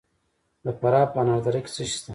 د 0.63 0.65
فراه 0.79 1.07
په 1.11 1.17
انار 1.21 1.39
دره 1.45 1.59
کې 1.63 1.71
څه 1.75 1.83
شی 1.89 1.97
شته؟ 1.99 2.09